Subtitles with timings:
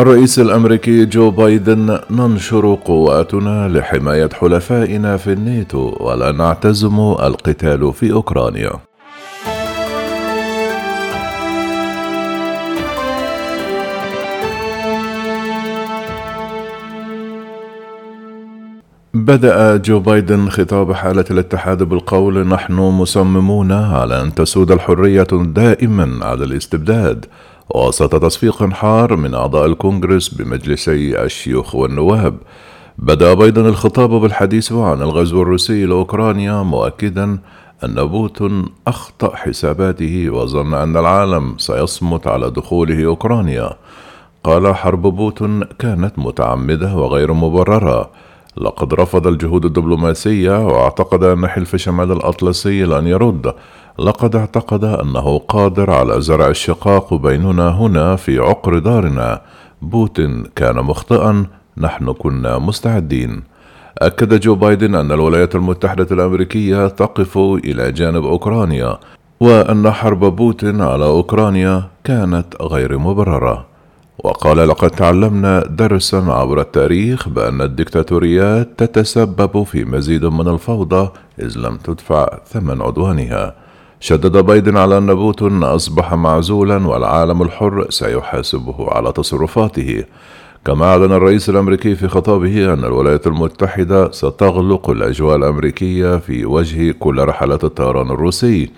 [0.00, 8.70] الرئيس الأمريكي جو بايدن ننشر قواتنا لحماية حلفائنا في الناتو ولا نعتزم القتال في أوكرانيا.
[19.14, 26.44] بدأ جو بايدن خطاب حالة الاتحاد بالقول نحن مصممون على أن تسود الحرية دائما على
[26.44, 27.26] الاستبداد.
[27.70, 32.36] وسط تصفيق حار من أعضاء الكونغرس بمجلسي الشيوخ والنواب.
[32.98, 37.38] بدأ بايدن الخطاب بالحديث عن الغزو الروسي لأوكرانيا مؤكدا
[37.84, 43.70] أن بوتين أخطأ حساباته وظن أن العالم سيصمت على دخوله أوكرانيا.
[44.44, 48.10] قال حرب بوتين كانت متعمدة وغير مبررة.
[48.56, 53.54] لقد رفض الجهود الدبلوماسية واعتقد أن حلف شمال الأطلسي لن يرد.
[53.98, 59.40] لقد اعتقد أنه قادر على زرع الشقاق بيننا هنا في عقر دارنا.
[59.82, 61.46] بوتين كان مخطئا.
[61.78, 63.42] نحن كنا مستعدين.
[63.98, 68.98] أكد جو بايدن أن الولايات المتحدة الأمريكية تقف إلى جانب أوكرانيا
[69.40, 73.73] وأن حرب بوتين على أوكرانيا كانت غير مبررة.
[74.18, 81.76] وقال لقد تعلمنا درسا عبر التاريخ بأن الدكتاتوريات تتسبب في مزيد من الفوضى إذ لم
[81.76, 83.54] تدفع ثمن عدوانها.
[84.00, 90.04] شدد بايدن على أن بوتين أصبح معزولا والعالم الحر سيحاسبه على تصرفاته.
[90.64, 97.18] كما أعلن الرئيس الأمريكي في خطابه أن الولايات المتحدة ستغلق الأجواء الأمريكية في وجه كل
[97.18, 98.70] رحلات الطيران الروسي.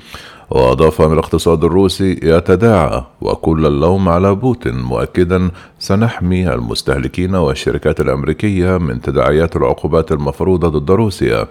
[0.50, 9.00] وأضاف أن الاقتصاد الروسي يتداعى وكل اللوم على بوتين مؤكدا سنحمي المستهلكين والشركات الأمريكية من
[9.00, 11.47] تداعيات العقوبات المفروضة ضد روسيا.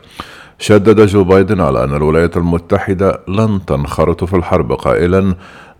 [0.59, 5.35] شدد جو بايدن على أن الولايات المتحدة لن تنخرط في الحرب قائلا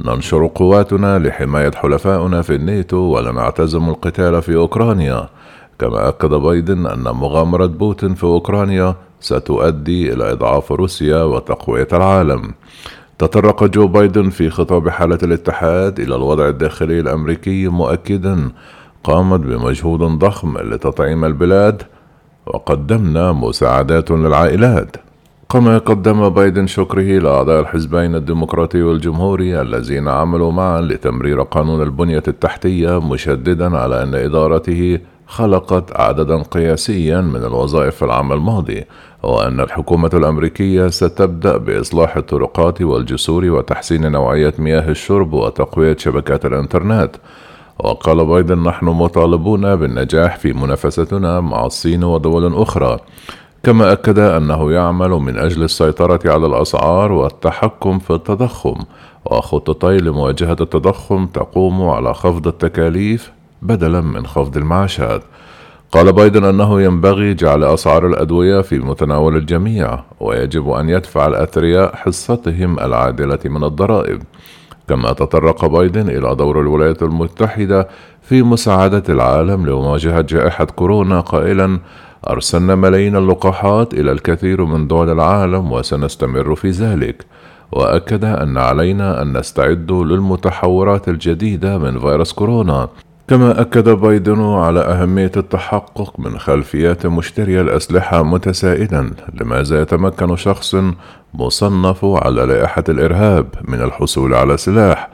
[0.05, 5.29] ننشر قواتنا لحماية حلفائنا في الناتو ولن نعتزم القتال في أوكرانيا.
[5.79, 12.53] كما أكد بايدن أن مغامرة بوتين في أوكرانيا ستؤدي إلى إضعاف روسيا وتقوية العالم.
[13.19, 18.49] تطرق جو بايدن في خطاب حالة الاتحاد إلى الوضع الداخلي الأمريكي مؤكدا.
[19.03, 21.81] قامت بمجهود ضخم لتطعيم البلاد
[22.47, 24.95] وقدمنا مساعدات للعائلات.
[25.49, 32.99] كما قدم بايدن شكره لأعضاء الحزبين الديمقراطي والجمهوري الذين عملوا معا لتمرير قانون البنية التحتية
[33.01, 38.85] مشددا على أن إدارته خلقت عددا قياسيا من الوظائف في العام الماضي
[39.23, 47.15] وأن الحكومة الأمريكية ستبدأ بإصلاح الطرقات والجسور وتحسين نوعية مياه الشرب وتقوية شبكات الإنترنت.
[47.79, 52.99] وقال بايدن نحن مطالبون بالنجاح في منافستنا مع الصين ودول أخرى.
[53.63, 58.75] كما أكد أنه يعمل من أجل السيطرة على الأسعار والتحكم في التضخم
[59.25, 63.31] وخطتي لمواجهة التضخم تقوم على خفض التكاليف
[63.67, 65.21] بدلا من خفض المعاشات.
[65.91, 72.79] قال بايدن أنه ينبغي جعل أسعار الأدوية في متناول الجميع ويجب أن يدفع الأثرياء حصتهم
[72.79, 74.21] العادلة من الضرائب.
[74.89, 77.87] كما تطرق بايدن إلى دور الولايات المتحدة
[78.21, 81.79] في مساعدة العالم لمواجهة جائحة كورونا قائلا
[82.29, 87.25] أرسلنا ملايين اللقاحات إلى الكثير من دول العالم وسنستمر في ذلك.
[87.71, 92.89] وأكد أن علينا أن نستعد للمتحورات الجديدة من فيروس كورونا.
[93.27, 100.75] كما أكد بايدن على أهمية التحقق من خلفيات مشتري الأسلحة متسائلا لماذا يتمكن شخص
[101.33, 105.09] مصنف على لائحة الإرهاب من الحصول على سلاح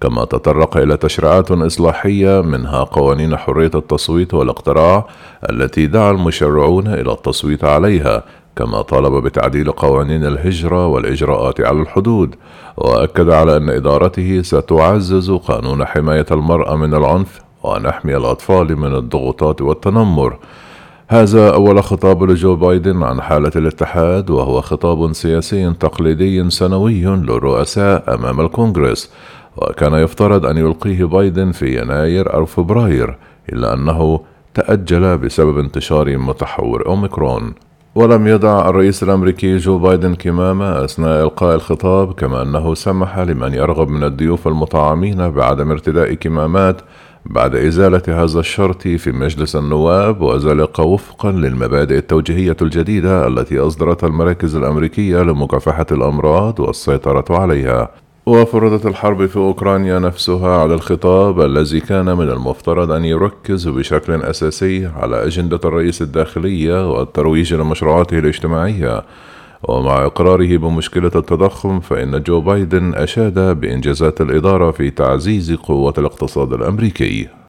[0.00, 5.06] كما تطرق إلى تشريعات إصلاحية منها قوانين حرية التصويت والاقتراع
[5.50, 8.24] التي دعا المشرعون إلى التصويت عليها
[8.56, 12.34] كما طالب بتعديل قوانين الهجرة والإجراءات على الحدود.
[12.76, 20.38] وأكد على أن إدارته ستعزز قانون حماية المرأة من العنف ونحمي الأطفال من الضغوطات والتنمر.
[21.08, 28.40] هذا أول خطاب لجو بايدن عن حالة الاتحاد وهو خطاب سياسي تقليدي سنوي للرؤساء أمام
[28.40, 29.10] الكونغرس.
[29.56, 33.16] وكان يفترض أن يلقيه بايدن في يناير أو فبراير
[33.52, 34.20] إلا أنه
[34.54, 37.54] تأجل بسبب انتشار متحور أوميكرون.
[37.94, 43.88] ولم يضع الرئيس الأمريكي جو بايدن كمامة أثناء إلقاء الخطاب كما أنه سمح لمن يرغب
[43.88, 46.80] من الضيوف المطعمين بعدم ارتداء كمامات
[47.26, 54.56] بعد إزالة هذا الشرط في مجلس النواب وذلك وفقا للمبادئ التوجيهية الجديدة التي أصدرتها المراكز
[54.56, 57.90] الأمريكية لمكافحة الأمراض والسيطرة عليها.
[58.26, 64.86] وفرضت الحرب في أوكرانيا نفسها على الخطاب الذي كان من المفترض أن يركز بشكل أساسي
[64.86, 69.02] على أجندة الرئيس الداخلية والترويج لمشروعاته الاجتماعية.
[69.62, 77.39] ومع إقراره بمشكلة التضخم فإن جو بايدن أشاد بإنجازات الإدارة في تعزيز قوة الاقتصاد الأمريكي.